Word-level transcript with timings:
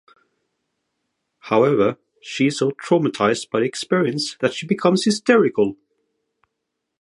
However, 1.41 1.99
she 2.23 2.47
is 2.47 2.57
so 2.57 2.71
traumatised 2.71 3.51
by 3.51 3.59
the 3.59 3.67
experience 3.67 4.35
that 4.39 4.51
she 4.55 4.65
becomes 4.65 5.03
hysterical. 5.03 5.75